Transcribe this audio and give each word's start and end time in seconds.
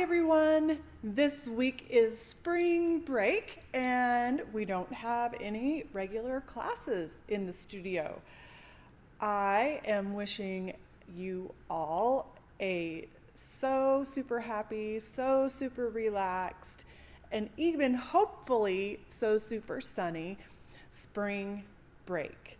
Everyone. 0.00 0.78
This 1.02 1.48
week 1.48 1.86
is 1.90 2.16
spring 2.16 3.00
break, 3.00 3.58
and 3.74 4.42
we 4.52 4.64
don't 4.64 4.92
have 4.92 5.34
any 5.40 5.86
regular 5.92 6.40
classes 6.40 7.22
in 7.28 7.46
the 7.46 7.52
studio. 7.52 8.22
I 9.20 9.80
am 9.84 10.14
wishing 10.14 10.74
you 11.16 11.52
all 11.68 12.32
a 12.60 13.08
so 13.34 14.04
super 14.04 14.38
happy, 14.38 15.00
so 15.00 15.48
super 15.48 15.88
relaxed, 15.88 16.84
and 17.32 17.50
even 17.56 17.94
hopefully 17.94 19.00
so 19.08 19.36
super 19.36 19.80
sunny 19.80 20.38
spring 20.90 21.64
break. 22.06 22.56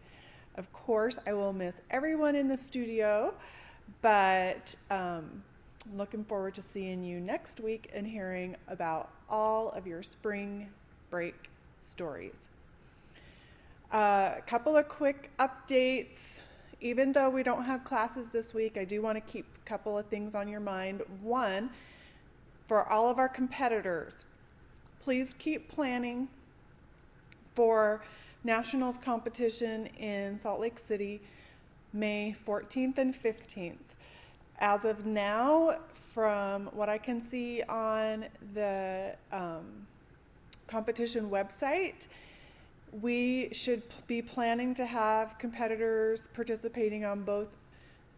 Of 0.56 0.72
course, 0.72 1.16
I 1.24 1.34
will 1.34 1.52
miss 1.52 1.80
everyone 1.88 2.34
in 2.34 2.48
the 2.48 2.56
studio, 2.56 3.32
but 4.02 4.74
um, 4.90 5.44
looking 5.96 6.24
forward 6.24 6.54
to 6.54 6.62
seeing 6.62 7.02
you 7.02 7.20
next 7.20 7.60
week 7.60 7.90
and 7.94 8.06
hearing 8.06 8.56
about 8.68 9.10
all 9.28 9.70
of 9.70 9.86
your 9.86 10.02
spring 10.02 10.68
break 11.10 11.48
stories. 11.82 12.48
Uh, 13.92 14.34
a 14.36 14.42
couple 14.46 14.76
of 14.76 14.88
quick 14.88 15.30
updates. 15.38 16.40
Even 16.80 17.10
though 17.12 17.30
we 17.30 17.42
don't 17.42 17.64
have 17.64 17.82
classes 17.84 18.28
this 18.28 18.54
week, 18.54 18.76
I 18.78 18.84
do 18.84 19.02
want 19.02 19.16
to 19.16 19.32
keep 19.32 19.46
a 19.56 19.68
couple 19.68 19.98
of 19.98 20.06
things 20.06 20.34
on 20.34 20.46
your 20.46 20.60
mind. 20.60 21.02
One, 21.22 21.70
for 22.66 22.86
all 22.92 23.10
of 23.10 23.18
our 23.18 23.28
competitors, 23.28 24.26
please 25.00 25.34
keep 25.38 25.68
planning 25.68 26.28
for 27.54 28.04
Nationals 28.44 28.98
competition 28.98 29.86
in 29.98 30.38
Salt 30.38 30.60
Lake 30.60 30.78
City 30.78 31.20
May 31.92 32.36
14th 32.46 32.98
and 32.98 33.14
15th. 33.14 33.87
As 34.60 34.84
of 34.84 35.06
now, 35.06 35.78
from 36.12 36.66
what 36.66 36.88
I 36.88 36.98
can 36.98 37.20
see 37.20 37.62
on 37.62 38.26
the 38.54 39.14
um, 39.30 39.86
competition 40.66 41.30
website, 41.30 42.08
we 43.00 43.50
should 43.52 43.82
be 44.08 44.20
planning 44.20 44.74
to 44.74 44.86
have 44.86 45.38
competitors 45.38 46.28
participating 46.34 47.04
on 47.04 47.22
both 47.22 47.48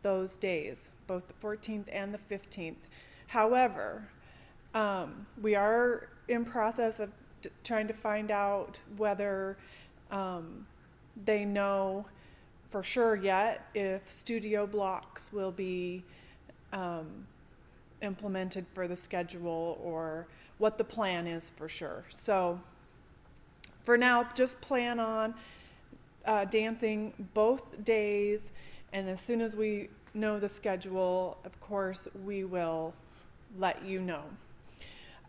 those 0.03 0.39
days, 0.39 0.91
both 1.07 1.29
the 1.29 1.35
14th 1.35 1.89
and 1.93 2.15
the 2.15 2.21
15th. 2.35 2.77
However, 3.27 4.09
um, 4.75 5.27
we 5.43 5.55
are 5.55 6.09
in 6.29 6.45
process 6.45 7.01
of 7.01 7.11
trying 7.65 7.89
to 7.89 7.95
find 7.95 8.31
out 8.31 8.81
whether 8.97 9.59
um, 10.11 10.67
they 11.25 11.45
know 11.45 12.07
for 12.71 12.83
sure 12.83 13.17
yet 13.17 13.69
if 13.75 14.11
studio 14.11 14.67
blocks 14.67 15.33
will 15.33 15.51
be 15.51 16.05
um, 16.73 17.27
implemented 18.03 18.67
for 18.75 18.89
the 18.89 18.97
schedule 18.97 19.79
or 19.83 20.27
what 20.59 20.79
the 20.79 20.85
plan 20.85 21.27
is 21.27 21.51
for 21.57 21.69
sure. 21.69 22.05
So 22.09 22.61
for 23.83 23.97
now, 23.97 24.29
just 24.35 24.61
plan 24.61 25.01
on 25.01 25.35
uh, 26.25 26.45
dancing 26.45 27.13
both 27.35 27.83
days, 27.85 28.53
and 28.93 29.09
as 29.09 29.21
soon 29.21 29.41
as 29.41 29.57
we 29.57 29.89
know 30.13 30.39
the 30.39 30.49
schedule, 30.49 31.39
of 31.45 31.59
course, 31.61 32.09
we 32.25 32.45
will 32.45 32.95
let 33.57 33.85
you 33.85 34.01
know. 34.01 34.25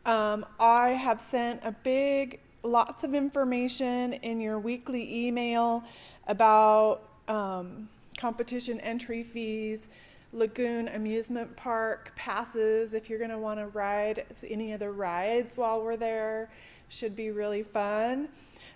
Um, 0.05 0.45
I 0.59 0.89
have 0.89 1.21
sent 1.21 1.61
a 1.63 1.71
big, 1.71 2.39
lots 2.63 3.03
of 3.03 3.13
information 3.13 4.13
in 4.13 4.41
your 4.41 4.59
weekly 4.59 5.27
email 5.27 5.83
about 6.27 7.03
um, 7.27 7.87
competition 8.17 8.79
entry 8.81 9.23
fees 9.23 9.89
Lagoon 10.33 10.87
Amusement 10.87 11.55
Park 11.55 12.13
passes 12.15 12.93
if 12.93 13.09
you're 13.09 13.19
going 13.19 13.31
to 13.31 13.37
want 13.37 13.59
to 13.59 13.67
ride 13.67 14.25
any 14.47 14.71
of 14.73 14.79
the 14.79 14.89
rides 14.89 15.57
while 15.57 15.81
we're 15.81 15.97
there. 15.97 16.49
Should 16.89 17.15
be 17.15 17.31
really 17.31 17.63
fun. 17.63 18.29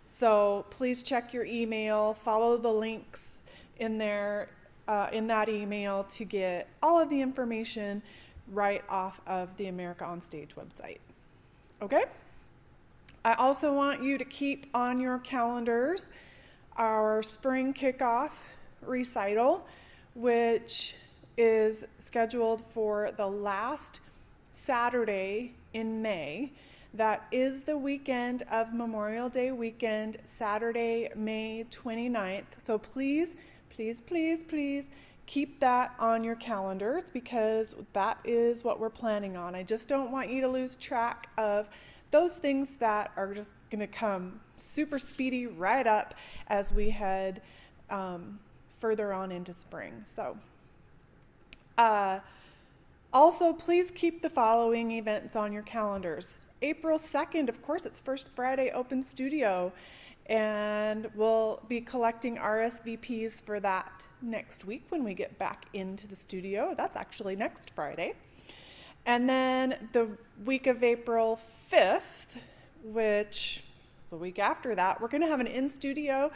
So 0.07 0.65
please 0.69 1.01
check 1.01 1.33
your 1.33 1.45
email, 1.45 2.13
follow 2.13 2.57
the 2.57 2.71
links 2.71 3.31
in 3.77 3.97
there 3.97 4.49
uh, 4.87 5.07
in 5.11 5.27
that 5.27 5.49
email 5.49 6.03
to 6.03 6.25
get 6.25 6.67
all 6.83 7.01
of 7.01 7.09
the 7.09 7.21
information 7.21 8.01
right 8.51 8.83
off 8.89 9.19
of 9.25 9.55
the 9.57 9.67
America 9.67 10.05
on 10.05 10.21
Stage 10.21 10.55
website. 10.55 10.99
Okay? 11.81 12.03
I 13.23 13.33
also 13.33 13.73
want 13.73 14.03
you 14.03 14.17
to 14.17 14.25
keep 14.25 14.67
on 14.73 14.99
your 14.99 15.19
calendars 15.19 16.05
our 16.77 17.23
spring 17.23 17.73
kickoff 17.73 18.31
recital, 18.81 19.65
which 20.13 20.95
is 21.37 21.85
scheduled 21.99 22.61
for 22.65 23.11
the 23.15 23.27
last 23.27 23.99
Saturday 24.51 25.53
in 25.73 26.01
May. 26.01 26.51
That 26.93 27.27
is 27.31 27.63
the 27.63 27.77
weekend 27.77 28.43
of 28.49 28.73
Memorial 28.73 29.27
Day 29.27 29.51
weekend, 29.51 30.17
Saturday, 30.23 31.09
May 31.15 31.65
29th. 31.69 32.45
So 32.57 32.77
please, 32.77 33.35
please, 33.69 33.99
please, 33.99 34.43
please 34.43 34.85
keep 35.25 35.59
that 35.59 35.93
on 35.99 36.23
your 36.23 36.35
calendars 36.35 37.09
because 37.11 37.75
that 37.93 38.17
is 38.23 38.63
what 38.63 38.79
we're 38.79 38.89
planning 38.89 39.35
on. 39.35 39.55
I 39.55 39.63
just 39.63 39.87
don't 39.89 40.11
want 40.11 40.29
you 40.29 40.41
to 40.41 40.47
lose 40.47 40.75
track 40.75 41.29
of 41.37 41.67
those 42.11 42.37
things 42.37 42.75
that 42.75 43.11
are 43.17 43.33
just 43.33 43.49
going 43.69 43.81
to 43.81 43.87
come 43.87 44.39
super 44.55 44.99
speedy 44.99 45.47
right 45.47 45.87
up 45.87 46.13
as 46.47 46.71
we 46.71 46.89
head 46.89 47.41
um, 47.89 48.39
further 48.79 49.11
on 49.13 49.31
into 49.31 49.51
spring. 49.51 50.03
So, 50.05 50.37
uh, 51.77 52.19
also, 53.13 53.53
please 53.53 53.91
keep 53.91 54.21
the 54.21 54.29
following 54.29 54.91
events 54.91 55.35
on 55.35 55.53
your 55.53 55.63
calendars. 55.63 56.37
April 56.61 56.97
2nd, 56.97 57.49
of 57.49 57.61
course, 57.61 57.85
it's 57.85 57.99
First 57.99 58.29
Friday 58.35 58.71
Open 58.71 59.03
Studio, 59.03 59.71
and 60.25 61.07
we'll 61.15 61.61
be 61.67 61.79
collecting 61.79 62.37
RSVPs 62.37 63.43
for 63.43 63.59
that 63.59 64.03
next 64.21 64.65
week 64.65 64.85
when 64.89 65.03
we 65.03 65.13
get 65.13 65.37
back 65.37 65.67
into 65.73 66.07
the 66.07 66.15
studio. 66.15 66.73
That's 66.77 66.95
actually 66.95 67.35
next 67.35 67.71
Friday. 67.75 68.15
And 69.05 69.29
then 69.29 69.89
the 69.91 70.09
week 70.43 70.67
of 70.67 70.83
April 70.83 71.39
5th, 71.71 72.37
which 72.83 73.63
the 74.09 74.17
week 74.17 74.39
after 74.39 74.75
that, 74.75 74.99
we're 74.99 75.07
going 75.07 75.21
to 75.21 75.27
have 75.27 75.39
an 75.39 75.47
in 75.47 75.69
studio 75.69 76.31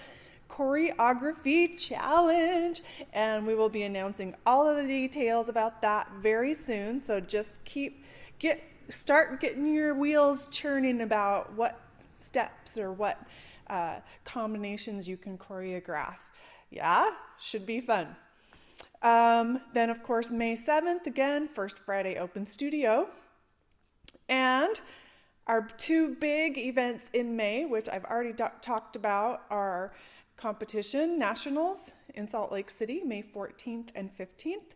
choreography 0.50 1.78
challenge. 1.78 2.82
And 3.14 3.46
we 3.48 3.56
will 3.56 3.70
be 3.70 3.84
announcing 3.84 4.36
all 4.46 4.68
of 4.68 4.78
the 4.78 4.88
details 4.88 5.50
about 5.50 5.82
that 5.82 6.10
very 6.22 6.54
soon. 6.54 7.00
So 7.00 7.20
just 7.20 7.64
keep, 7.64 8.04
get, 8.40 8.62
start 8.90 9.40
getting 9.40 9.74
your 9.74 9.94
wheels 9.94 10.48
churning 10.48 11.02
about 11.02 11.54
what 11.54 11.80
steps 12.16 12.78
or 12.78 12.92
what 12.92 13.20
uh, 13.68 14.00
combinations 14.24 15.08
you 15.08 15.18
can 15.18 15.38
choreograph. 15.38 16.18
Yeah, 16.72 17.10
should 17.40 17.66
be 17.66 17.80
fun. 17.80 18.16
Um, 19.02 19.62
then, 19.74 19.90
of 19.90 20.04
course, 20.04 20.30
May 20.30 20.56
7th, 20.56 21.06
again, 21.06 21.48
First 21.48 21.80
Friday 21.80 22.18
Open 22.18 22.46
Studio. 22.46 23.10
And 24.28 24.80
our 25.48 25.62
two 25.62 26.16
big 26.16 26.58
events 26.58 27.10
in 27.14 27.36
May, 27.36 27.66
which 27.66 27.90
I've 27.90 28.06
already 28.06 28.34
talked 28.34 28.96
about, 28.96 29.44
are 29.50 29.94
competition 30.40 31.20
nationals 31.20 31.92
in 32.16 32.26
Salt 32.26 32.52
Lake 32.52 32.70
City, 32.70 33.02
May 33.04 33.22
14th 33.22 33.90
and 33.94 34.10
15th. 34.18 34.74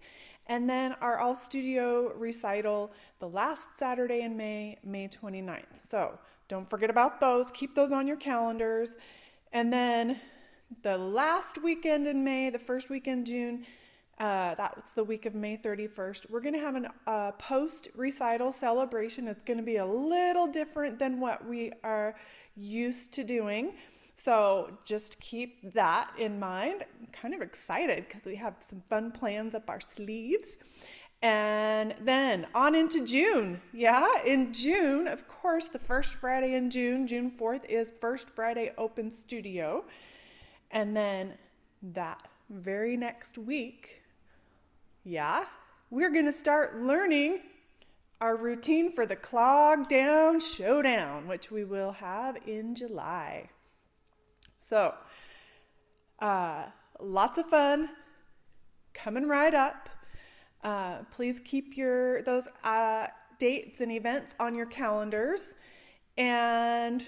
And 0.48 0.70
then 0.70 0.94
our 1.00 1.20
all 1.20 1.36
studio 1.36 2.14
recital 2.16 2.92
the 3.20 3.30
last 3.30 3.78
Saturday 3.78 4.22
in 4.22 4.36
May, 4.36 4.78
May 4.84 5.08
29th. 5.08 5.84
So 5.84 6.20
don't 6.50 6.70
forget 6.70 6.90
about 6.90 7.22
those, 7.22 7.50
keep 7.52 7.76
those 7.76 7.94
on 7.94 8.08
your 8.08 8.18
calendars. 8.18 8.98
And 9.54 9.72
then 9.72 10.20
the 10.82 10.98
last 10.98 11.64
weekend 11.64 12.08
in 12.08 12.24
May, 12.24 12.50
the 12.50 12.60
first 12.60 12.90
weekend 12.90 13.26
June, 13.26 13.66
uh, 14.20 14.54
that's 14.56 14.92
the 14.92 15.04
week 15.04 15.26
of 15.26 15.34
May 15.34 15.58
31st. 15.58 16.30
We're 16.30 16.42
going 16.42 16.54
to 16.54 16.60
have 16.60 16.76
a 16.76 17.10
uh, 17.10 17.32
post 17.34 17.88
recital 17.96 18.52
celebration. 18.52 19.28
It's 19.28 19.44
going 19.44 19.58
to 19.58 19.64
be 19.64 19.78
a 19.78 19.86
little 19.86 20.48
different 20.48 21.00
than 21.00 21.20
what 21.20 21.48
we 21.48 21.72
are 21.84 22.16
used 22.56 23.14
to 23.14 23.24
doing. 23.24 23.74
So 24.16 24.78
just 24.86 25.20
keep 25.20 25.74
that 25.74 26.12
in 26.20 26.40
mind. 26.40 26.86
I'm 27.00 27.08
kind 27.08 27.34
of 27.34 27.42
excited 27.42 28.06
because 28.08 28.24
we 28.26 28.36
have 28.36 28.56
some 28.60 28.82
fun 28.82 29.12
plans 29.12 29.56
up 29.56 29.70
our 29.70 29.82
sleeves. 29.82 30.58
And 31.22 31.96
then 32.02 32.48
on 32.54 32.76
into 32.76 33.06
June. 33.06 33.62
Yeah, 33.72 34.08
in 34.26 34.52
June, 34.52 35.08
of 35.08 35.28
course, 35.28 35.68
the 35.68 35.80
first 35.80 36.16
Friday 36.16 36.56
in 36.56 36.70
June, 36.70 37.08
June 37.08 37.32
4th, 37.32 37.64
is 37.70 37.94
First 38.02 38.30
Friday 38.30 38.72
Open 38.78 39.10
Studio. 39.10 39.86
And 40.72 40.96
then 40.96 41.38
that 41.94 42.28
very 42.50 42.98
next 42.98 43.38
week, 43.38 44.04
yeah, 45.06 45.46
we're 45.90 46.12
going 46.12 46.26
to 46.26 46.34
start 46.34 46.82
learning 46.82 47.40
our 48.20 48.36
routine 48.36 48.92
for 48.92 49.06
the 49.06 49.16
Clog 49.16 49.88
Down 49.88 50.40
Showdown, 50.40 51.28
which 51.28 51.52
we 51.52 51.64
will 51.64 51.92
have 51.94 52.38
in 52.48 52.76
July. 52.76 53.50
So, 54.64 54.96
uh, 56.20 56.68
lots 57.02 57.38
of 57.38 57.48
fun 57.48 57.90
coming 58.94 59.28
right 59.28 59.54
up. 59.54 59.90
Uh, 60.64 61.00
please 61.12 61.42
keep 61.42 61.76
your 61.76 62.22
those 62.22 62.48
uh, 62.64 63.08
dates 63.40 63.82
and 63.82 63.92
events 63.92 64.36
on 64.40 64.56
your 64.56 64.66
calendars. 64.66 65.56
And 66.18 67.04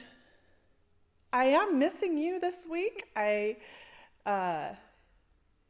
I 1.32 1.46
am 1.46 1.80
missing 1.80 2.18
you 2.18 2.42
this 2.42 2.68
week. 2.70 3.04
I, 3.16 3.56
uh, 4.26 4.74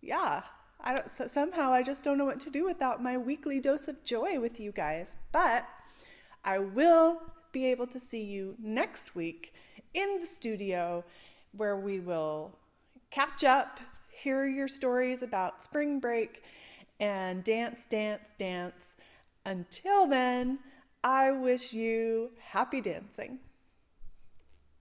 yeah, 0.02 0.42
I 0.82 0.96
don't, 0.96 1.08
so 1.08 1.28
somehow 1.28 1.72
I 1.72 1.84
just 1.84 2.04
don't 2.04 2.18
know 2.18 2.26
what 2.26 2.40
to 2.42 2.50
do 2.50 2.66
without 2.66 3.04
my 3.04 3.16
weekly 3.16 3.60
dose 3.60 3.88
of 3.88 4.04
joy 4.04 4.40
with 4.40 4.60
you 4.60 4.72
guys. 4.72 5.18
But 5.32 5.68
I 6.44 6.58
will 6.58 7.22
be 7.52 7.68
able 7.68 7.88
to 7.88 8.00
see 8.00 8.24
you 8.24 8.56
next 8.60 9.16
week 9.16 9.54
in 9.94 10.20
the 10.20 10.26
studio 10.26 11.04
where 11.58 11.78
we 11.78 12.00
will 12.00 12.58
catch 13.12 13.44
up, 13.44 13.80
hear 14.10 14.46
your 14.46 14.68
stories 14.68 15.22
about 15.22 15.64
spring 15.64 16.00
break, 16.00 16.44
and 17.00 17.44
dance, 17.44 17.86
dance, 17.86 18.36
dance. 18.38 18.96
Until 19.46 20.08
then, 20.08 20.60
I 21.04 21.32
wish 21.32 21.74
you 21.74 22.32
happy 22.40 22.82
dancing. 22.82 23.40